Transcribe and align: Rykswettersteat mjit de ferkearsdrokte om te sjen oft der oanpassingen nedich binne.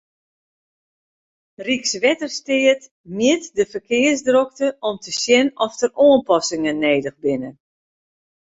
Rykswettersteat 1.67 2.81
mjit 3.17 3.43
de 3.55 3.63
ferkearsdrokte 3.71 4.67
om 4.89 4.95
te 5.05 5.11
sjen 5.21 5.47
oft 5.65 5.79
der 5.81 5.95
oanpassingen 6.07 6.81
nedich 6.87 7.17
binne. 7.23 7.51